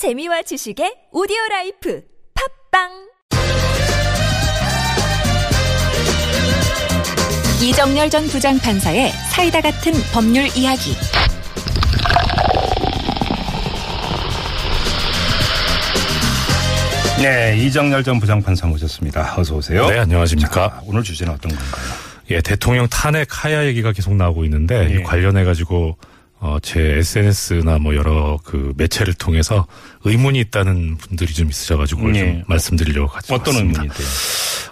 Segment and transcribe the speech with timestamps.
[0.00, 2.02] 재미와 지식의 오디오 라이프
[2.72, 2.88] 팟빵
[7.62, 10.94] 이정렬 전 부장판사의 사이다 같은 법률 이야기
[17.20, 19.34] 네, 이정렬 전 부장판사 모셨습니다.
[19.36, 19.86] 어서 오세요.
[19.90, 20.70] 네, 안녕하십니까.
[20.70, 21.70] 자, 오늘 주제는 어떤 건가요?
[22.30, 24.94] 예, 대통령 탄핵 하야 얘기가 계속 나오고 있는데 예.
[24.94, 25.98] 이 관련해 가지고
[26.42, 29.66] 어, 제 SNS나 뭐 여러 그 매체를 통해서
[30.04, 32.18] 의문이 있다는 분들이 좀 있으셔가지고 예.
[32.18, 33.50] 좀 말씀드리려고 가져왔습니다.
[33.50, 34.08] 어떤 의문인데요?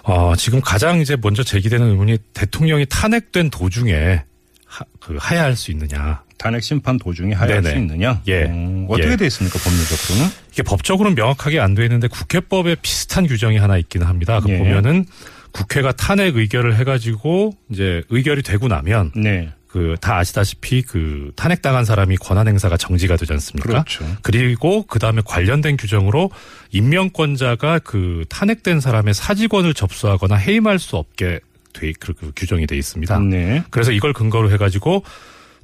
[0.03, 4.23] 어, 지금 가장 이제 먼저 제기되는 의문이 대통령이 탄핵된 도중에
[4.65, 6.23] 하, 그 하야할 수 있느냐.
[6.39, 7.75] 탄핵 심판 도중에 하야할 네네.
[7.75, 8.21] 수 있느냐?
[8.27, 8.45] 예.
[8.45, 9.15] 음, 어떻게 예.
[9.15, 10.31] 돼 있습니까, 법률적으로는?
[10.51, 14.39] 이게 법적으로는 명확하게 안 돼 있는데 국회법에 비슷한 규정이 하나 있기는 합니다.
[14.39, 14.57] 그 예.
[14.57, 15.05] 보면은
[15.51, 19.49] 국회가 탄핵 의결을 해가지고 이제 의결이 되고 나면 네.
[19.69, 23.69] 그 다 아시다시피 그 탄핵당한 사람이 권한 행사가 정지가 되지 않습니까?
[23.69, 24.05] 그렇죠.
[24.23, 26.31] 그리고 그 다음에 관련된 규정으로
[26.71, 31.39] 임명권자가 그 탄핵된 사람의 사직원을 접수하거나 해임할 수 없게
[31.73, 33.19] 돼 그, 그 규정이 돼 있습니다.
[33.19, 33.63] 네.
[33.69, 35.03] 그래서 이걸 근거로 해 가지고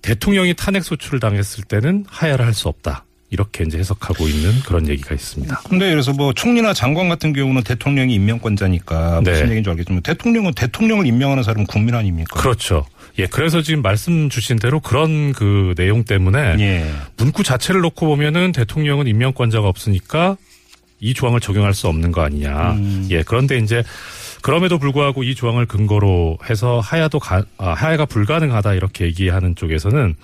[0.03, 3.05] 대통령이 탄핵 소추를 당했을 때는 하야를 할 수 없다.
[3.35, 5.61] 이렇게 이제 해석하고 있는 그런 얘기가 있습니다.
[5.69, 9.31] 근데 그래서 뭐 총리나 장관 같은 경우는 대통령이 임명권자니까 네.
[9.31, 12.39] 무슨 얘기인지 알겠지만 대통령은 대통령을 임명하는 사람은 국민 아닙니까?
[12.39, 12.85] 그렇죠.
[13.19, 16.89] 예, 그래서 지금 말씀 주신 대로 그런 그 내용 때문에 예.
[17.17, 20.37] 문구 자체를 놓고 보면은 대통령은 임명권자가 없으니까
[21.01, 22.71] 이 조항을 적용할 수 없는 거 아니냐.
[22.73, 23.07] 음.
[23.11, 23.83] 예, 그런데 이제
[24.41, 30.15] 그럼에도 불구하고 이 조항을 근거로 해서 하야도 가, 아, 하야가 불가능하다 이렇게 얘기하는 쪽에서는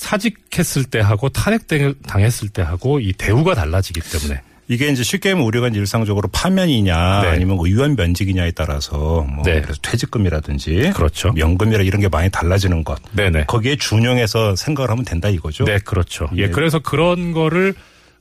[0.00, 1.66] 사직했을 때 하고 탄핵
[2.06, 7.22] 당했을 때 하고 이 대우가 달라지기 때문에 이게 이제 쉽게 하면 우리가 이제 일상적으로 파면이냐
[7.22, 7.28] 네.
[7.28, 8.96] 아니면 뭐 의원 면직이냐에 따라서
[9.28, 9.60] 뭐 네.
[9.60, 11.34] 그래서 퇴직금이라든지 그렇죠.
[11.36, 12.98] 연금이라 이런 게 많이 달라지는 것.
[13.12, 13.44] 네네.
[13.44, 15.64] 거기에 준용해서 생각을 하면 된다 이거죠.
[15.64, 16.30] 네, 그렇죠.
[16.36, 16.48] 예, 예.
[16.48, 17.74] 그래서 그런 거를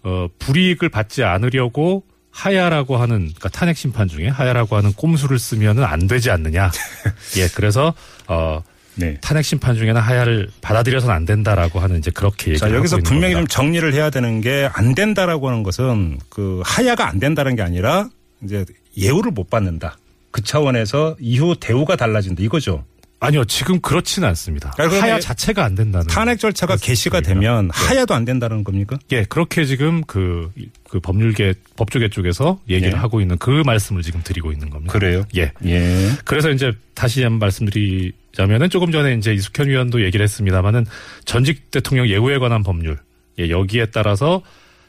[0.03, 6.07] 어 불이익을 받지 않으려고 하야라고 하는 그러니까 탄핵 심판 중에 하야라고 하는 꼼수를 쓰면은 안
[6.07, 6.71] 되지 않느냐.
[7.37, 7.93] 예, 그래서
[8.27, 8.61] 어
[8.99, 9.17] 네.
[9.21, 13.39] 탄핵 심판 중에는 하야를 받아들여서는 안 된다라고 하는 이제 그렇게 얘기를 자, 여기서 분명히 좀
[13.45, 13.53] 겁니다.
[13.55, 18.09] 정리를 해야 되는 게 안 된다라고 하는 것은 그 하야가 안 된다는 게 아니라
[18.43, 18.65] 이제
[18.97, 19.97] 예우를 못 받는다.
[20.31, 22.83] 그 차원에서 이후 대우가 달라진다 이거죠.
[23.21, 24.71] 아니요, 지금 그렇지는 않습니다.
[24.77, 26.77] 그러면 하야 자체가 안 된다는 탄핵 절차가.
[26.77, 28.97] 개시가 되면 하야도 안 된다는 겁니까?
[29.11, 30.51] 예, 그렇게 지금 그,
[30.89, 32.97] 그 법률계, 법조계 쪽에서 얘기를 예.
[32.97, 34.93] 하고 있는 그 말씀을 지금 드리고 있는 겁니다.
[34.93, 35.25] 그래요?
[35.35, 35.51] 예.
[35.65, 36.09] 예.
[36.23, 40.85] 그래서 이제 다시 한번 말씀드리자면은 조금 전에 이제 이숙현 위원도 얘기를 했습니다만은
[41.25, 42.97] 전직 대통령 예우에 관한 법률
[43.37, 44.41] 예, 여기에 따라서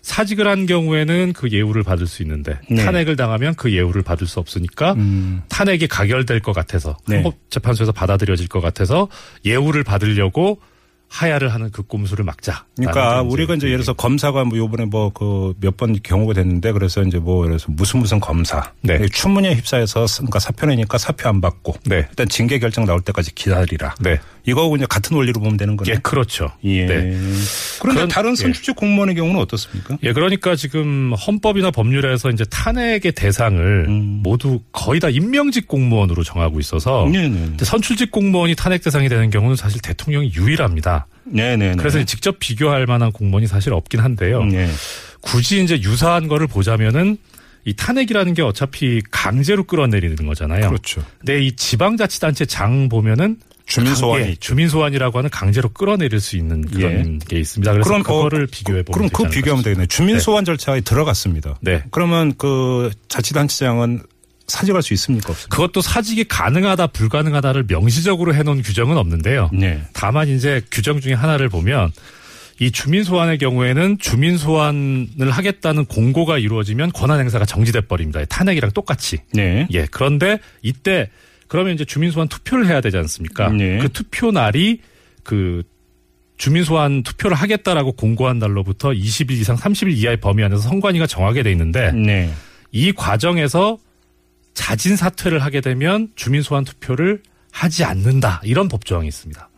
[0.02, 2.84] 사직을 한 경우에는 그 예우를 받을 수 있는데 네.
[2.84, 5.42] 탄핵을 당하면 그 예우를 받을 수 없으니까 음.
[5.48, 7.16] 탄핵이 가결될 것 같아서 네.
[7.16, 9.08] 헌법재판소에서 받아들여질 것 같아서
[9.44, 10.60] 예우를 받으려고
[11.12, 12.64] 하야를 하는 그 꼼수를 막자.
[12.76, 17.02] 그러니까 우리가 이제 예를 들어서 검사가 뭐 요번에 뭐 그 몇 번 경우가 됐는데 그래서
[17.02, 19.00] 이제 뭐 예를 들어서 무슨 무슨 검사 네.
[19.12, 22.06] 추문에 휩싸여서 그러니까 사표 내니까 사표 안 받고 네.
[22.10, 23.94] 일단 징계 결정 나올 때까지 기다리라.
[24.00, 24.18] 네.
[24.46, 25.90] 이거하고 이제 같은 원리로 보면 되는 거네.
[25.90, 26.50] 예, 그렇죠.
[26.64, 26.86] 예.
[26.86, 27.18] 네.
[27.80, 28.36] 그런데 그런- 다른 예.
[28.36, 29.98] 선출직 공무원의 경우는 어떻습니까?
[30.02, 34.20] 예, 그러니까 지금 헌법이나 법률에서 이제 탄핵의 대상을 음.
[34.22, 37.28] 모두 거의 다 임명직 공무원으로 정하고 있어서 네네.
[37.28, 40.99] 근데 선출직 공무원이 탄핵 대상이 되는 경우는 사실 대통령이 유일합니다.
[41.24, 41.76] 네네.
[41.76, 44.44] 그래서 직접 비교할 만한 공무원이 사실 없긴 한데요.
[44.44, 44.68] 네.
[45.20, 47.18] 굳이 이제 유사한 거를 보자면은
[47.64, 50.68] 이 탄핵이라는 게 어차피 강제로 끌어내리는 거잖아요.
[50.68, 51.04] 그렇죠.
[51.18, 56.36] 근데 이 지방자치단체 장 보면은 주민 소환이 강- 예, 주민 소환이라고 하는 강제로 끌어내릴 수
[56.36, 57.70] 있는 그런 게 있습니다.
[57.70, 59.86] 그래서 그럼 그거를 어, 비교해 보면 그럼 그거 비교하면 되겠네.
[59.86, 60.20] 주민 네.
[60.20, 61.56] 소환 절차에 들어갔습니다.
[61.60, 61.84] 네.
[61.92, 64.02] 그러면 그 자치단체장은
[64.50, 65.30] 사직할 수 있습니까?
[65.30, 65.56] 없습니까?
[65.56, 69.50] 그것도 사직이 가능하다 불가능하다를 명시적으로 해놓은 규정은 없는데요.
[69.52, 69.82] 네.
[69.92, 71.92] 다만 이제 규정 중에 하나를 보면
[72.58, 78.22] 이 주민 소환의 경우에는 주민 소환을 하겠다는 공고가 이루어지면 권한 행사가 정지돼 버립니다.
[78.26, 79.18] 탄핵이랑 똑같이.
[79.32, 79.66] 네.
[79.72, 79.86] 예.
[79.90, 81.08] 그런데 이때
[81.48, 83.48] 그러면 이제 주민 소환 투표를 해야 되지 않습니까?
[83.48, 83.78] 네.
[83.78, 84.82] 그 투표 날이
[85.24, 85.62] 그
[86.36, 91.50] 주민 소환 투표를 하겠다라고 공고한 날로부터 20일 이상 30일 이하의 범위 안에서 선관위가 정하게 돼
[91.52, 92.30] 있는데 네.
[92.72, 93.78] 이 과정에서
[94.60, 99.48] 자진 사퇴를 하게 되면 주민 소환 투표를 하지 않는다 이런 법조항이 있습니다.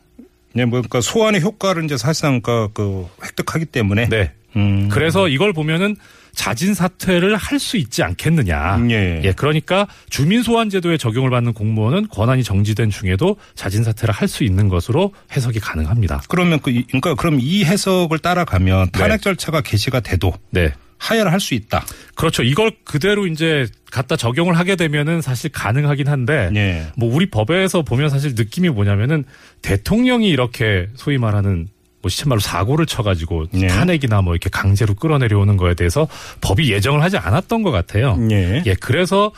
[0.55, 4.09] 네, 뭐, 그러니까 소환의 효과를 이제 사실상 그, 그 획득하기 때문에.
[4.09, 4.33] 네.
[4.55, 4.89] 음.
[4.91, 5.97] 그래서 이걸 보면은
[6.35, 8.79] 자진 사퇴를 할 수 있지 않겠느냐.
[8.91, 9.21] 예.
[9.25, 14.45] 예, 그러니까 주민 소환 제도에 적용을 받는 공무원은 권한이 정지된 중에도 자진 사퇴를 할 수
[14.45, 16.23] 있는 것으로 해석이 가능합니다.
[16.29, 18.99] 그러면 그, 이- 그러니까 그럼 이 해석을 따라가면 네.
[18.99, 20.73] 탄핵 절차가 개시가 돼도 네.
[21.03, 21.85] 하야를 할 수 있다.
[22.15, 22.45] 그렇죠.
[22.45, 26.87] 이걸 그대로 이제 갖다 적용을 하게 되면은 사실 가능하긴 한데 네.
[26.97, 29.25] 뭐 우리 법에서 보면 사실 느낌이 뭐냐면은
[29.63, 31.67] 대통령이 이렇게 소위 말하는
[32.01, 33.67] 뭐 시쳇말로 사고를 쳐가지고 네.
[33.67, 36.07] 탄핵이나 뭐 이렇게 강제로 끌어내려오는 거에 대해서
[36.41, 38.17] 법이 예정을 하지 않았던 것 같아요.
[38.31, 38.63] 예.
[38.67, 39.33] 예, 그래서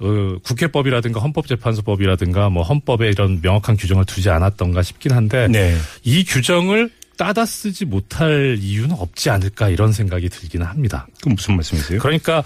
[0.00, 5.76] 어, 국회법이라든가 헌법재판소법이라든가 뭐 헌법에 이런 명확한 규정을 두지 않았던가 싶긴 한데 네.
[6.04, 11.06] 이 규정을 따다 쓰지 못할 이유는 없지 않을까 이런 생각이 들기는 합니다.
[11.22, 11.98] 그 무슨 말씀이세요?
[11.98, 12.42] 그러니까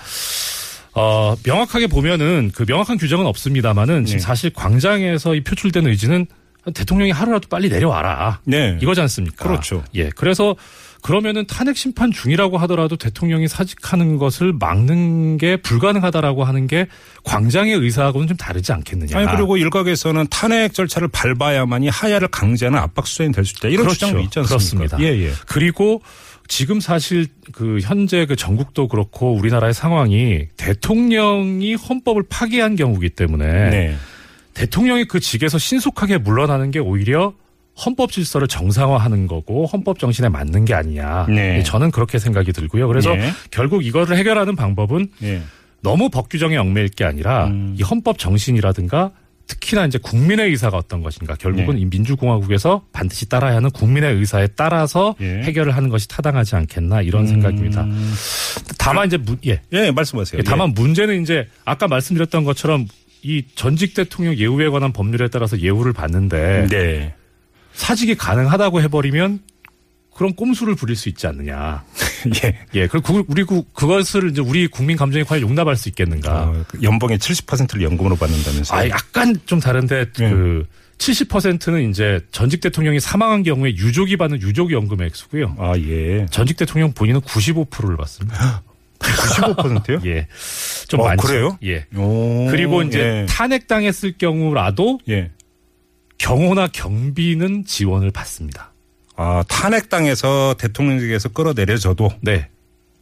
[0.95, 4.23] 어, 명확하게 보면은 그 명확한 규정은 없습니다만은 지금 네.
[4.25, 6.27] 사실 광장에서 이 표출된 의지는
[6.75, 8.41] 대통령이 하루라도 빨리 내려와라.
[8.45, 8.79] 네.
[8.81, 9.45] 이거지 않습니까?
[9.45, 9.83] 그렇죠.
[9.95, 10.11] 예.
[10.11, 10.55] 그래서
[11.03, 16.87] 그러면은 탄핵 심판 중이라고 하더라도 대통령이 사직하는 것을 막는 게 불가능하다라고 하는 게
[17.25, 19.19] 광장의 의사하고는 좀 다르지 않겠느냐.
[19.19, 23.69] 아니 그리고 일각에서는 탄핵 절차를 밟아야만이 하야를 강제하는 압박 수단이 될 수 있다.
[23.69, 23.95] 이런 그렇죠.
[23.95, 24.49] 주장도 있지 않습니까?
[24.49, 24.99] 그렇습니다.
[25.01, 25.33] 예, 예.
[25.49, 26.03] 그리고
[26.47, 33.97] 지금 사실 그 현재 그 전국도 그렇고 우리나라의 상황이 대통령이 헌법을 파기한 경우기 때문에 네.
[34.55, 37.35] 대통령이 그 직에서 신속하게 물러나는 게 오히려
[37.85, 41.27] 헌법 질서를 정상화하는 거고 헌법 정신에 맞는 게 아니냐.
[41.29, 41.63] 네.
[41.63, 42.87] 저는 그렇게 생각이 들고요.
[42.87, 43.31] 그래서 예.
[43.51, 45.43] 결국 이거를 해결하는 방법은 예.
[45.81, 47.75] 너무 법 규정에 얽매일 게 아니라 음.
[47.77, 49.13] 이 헌법 정신이라든가
[49.47, 51.81] 특히나 이제 국민의 의사가 어떤 것인가 결국은 네.
[51.81, 55.43] 이 민주공화국에서 반드시 따라야 하는 국민의 의사에 따라서 예.
[55.43, 57.83] 해결을 하는 것이 타당하지 않겠나 이런 생각입니다.
[57.83, 58.15] 음.
[58.79, 59.61] 다만 이제 문, 예.
[59.73, 60.39] 예, 말씀하세요.
[60.39, 62.87] 예, 다만 문제는 이제 아까 말씀드렸던 것처럼
[63.23, 66.67] 이 전직 대통령 예우에 관한 법률에 따라서 예우를 받는데 예.
[66.69, 67.15] 네.
[67.73, 69.41] 사직이 가능하다고 해버리면
[70.15, 71.85] 그런 꼼수를 부릴 수 있지 않느냐.
[72.45, 72.59] 예.
[72.75, 76.45] 예, 그 그- 우리 그 그것을 이제 우리 국민 감정이 과연 용납할 수 있겠는가?
[76.49, 78.79] 어, 그 연봉의 70%를 연금으로 받는다면서요?
[78.79, 80.29] 아, 약간 좀 다른데 예.
[80.29, 80.67] 그
[80.99, 85.57] 70%는 이제 전직 대통령이 사망한 경우에 유족이 받는 유족 연금 액수고요.
[85.59, 86.27] 아, 예.
[86.31, 88.63] 전직 대통령 본인은 95%를 받습니다.
[89.01, 90.01] 95%요?
[90.07, 90.29] 예.
[90.93, 91.27] 좀 어, 많죠.
[91.27, 91.59] 그래요?
[91.65, 91.87] 예.
[91.97, 93.27] 오, 그리고 이제 예.
[93.27, 95.31] 탄핵당했을 경우라도 예.
[96.19, 98.73] 경호나 경비는 지원을 받습니다.
[99.17, 102.49] 아, 탄핵당해서 대통령직에서 끌어내려져도 네.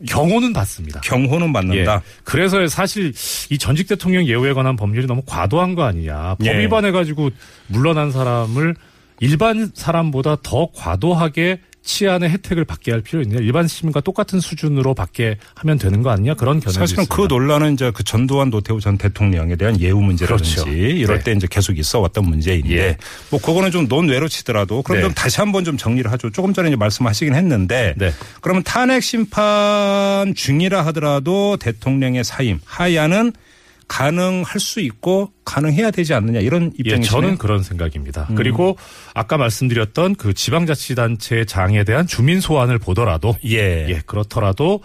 [0.06, 1.00] 경호는 받습니다.
[1.00, 1.94] 경호는 받는다.
[1.96, 2.00] 예.
[2.22, 3.12] 그래서 사실
[3.50, 6.36] 이 전직 대통령 예우에 관한 법률이 너무 과도한 거 아니냐.
[6.36, 6.60] 법 예.
[6.60, 7.30] 위반해 가지고
[7.66, 8.76] 물러난 사람을
[9.18, 13.38] 일반 사람보다 더 과도하게 치안의 혜택을 받게 할 필요 있냐.
[13.38, 16.34] 일반 시민과 똑같은 수준으로 받게 하면 되는 거 아니냐.
[16.34, 17.14] 그런 견해도 사실은 있습니다.
[17.14, 20.70] 그 논란은 이제 그 전두환 노태우 전 대통령에 대한 예우 문제라든지 그렇죠.
[20.70, 21.24] 이럴 네.
[21.24, 22.96] 때 이제 계속 있어 왔던 문제인데 예.
[23.30, 25.02] 뭐 그거는 좀 논외로 치더라도 그럼 네.
[25.04, 26.30] 좀 다시 한번 좀 정리를 하죠.
[26.30, 28.12] 조금 전에 이제 말씀하시긴 했는데 네.
[28.40, 33.32] 그러면 탄핵 심판 중이라 하더라도 대통령의 사임 하야는
[33.90, 37.22] 가능할 수 있고 가능해야 되지 않느냐 이런 예, 입장이시네요.
[37.22, 38.28] 저는 그런 생각입니다.
[38.30, 38.36] 음.
[38.36, 38.76] 그리고
[39.14, 43.88] 아까 말씀드렸던 그 지방자치단체 장에 대한 주민 소환을 보더라도 예.
[43.88, 44.80] 예, 그렇더라도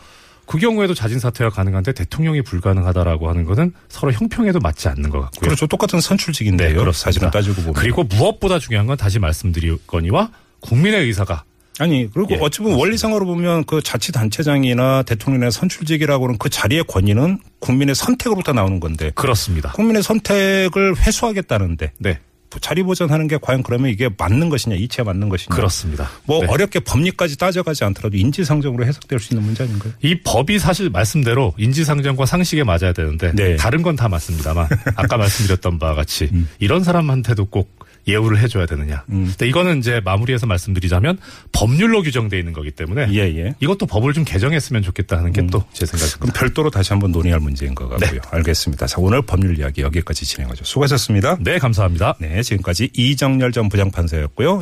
[0.48, 5.40] 그 경우에도 자진 사퇴가 가능한데 대통령이 불가능하다라고 하는 것은 서로 형평에도 맞지 않는 것 같고요.
[5.40, 5.68] 그렇죠.
[5.68, 6.70] 똑같은 선출직인데요.
[6.70, 7.06] 네, 그렇습니다.
[7.06, 7.74] 사실은 따지고 보면.
[7.74, 10.32] 그리고 무엇보다 중요한 건 다시 말씀드리거니와
[10.62, 11.44] 국민의 의사가
[11.80, 17.96] 아니 그리고 예, 어찌 보면 원리상으로 보면 그 자치단체장이나 대통령의 선출직이라고는 그 자리의 권위는 국민의
[17.96, 19.72] 선택으로부터 나오는 건데 그렇습니다.
[19.74, 22.20] 국민의 선택을 회수하겠다는데 네,
[22.62, 26.10] 자리 보전하는 게 과연 그러면 이게 맞는 것이냐 이치에 맞는 것이냐 그렇습니다.
[26.24, 26.48] 뭐 네.
[26.48, 29.92] 어렵게 법리까지 따져가지 않더라도 인지상정으로 해석될 수 있는 문제 아닌가요?
[30.02, 33.56] 이 법이 사실 말씀대로 인지상정과 상식에 맞아야 되는데 네.
[33.58, 36.30] 다른 건 다 맞습니다만 아까 말씀드렸던 바와 같이
[36.60, 39.04] 이런 사람한테도 꼭 예우를 해줘야 되느냐.
[39.10, 39.26] 음.
[39.26, 41.18] 근데 이거는 이제 마무리해서 말씀드리자면
[41.52, 43.56] 법률로 규정돼 있는 거기 때문에 예, 예.
[43.60, 46.20] 이것도 법을 좀 개정했으면 좋겠다 하는 게 또제 생각입니다.
[46.20, 48.22] 그럼 별도로 다시 한번 논의할 문제인 것 같고요.
[48.22, 48.28] 네.
[48.32, 48.88] 알겠습니다.
[48.88, 50.64] 자, 오늘 법률 이야기 여기까지 진행하죠.
[50.64, 51.38] 수고하셨습니다.
[51.42, 52.16] 네, 감사합니다.
[52.20, 54.54] 네, 지금까지 이정열 전 부장판사였고요.